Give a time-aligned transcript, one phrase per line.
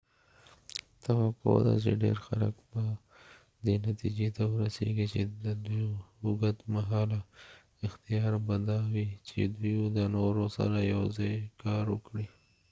[1.03, 2.83] توقع ده چی ډیر خلک به
[3.65, 5.85] دی نتیجی ته ورسیږی چی ددوی
[6.23, 7.19] اوږد مهاله
[7.87, 12.25] اختیار به دا وی چی دوۍ د نورو سره یو ځای کار وکړي